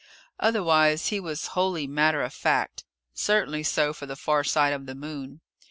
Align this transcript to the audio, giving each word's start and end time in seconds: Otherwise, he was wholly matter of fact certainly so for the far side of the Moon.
Otherwise, 0.39 1.09
he 1.09 1.19
was 1.19 1.49
wholly 1.53 1.85
matter 1.85 2.23
of 2.23 2.33
fact 2.33 2.85
certainly 3.13 3.61
so 3.61 3.93
for 3.93 4.07
the 4.07 4.15
far 4.15 4.43
side 4.43 4.73
of 4.73 4.87
the 4.87 4.95
Moon. 4.95 5.41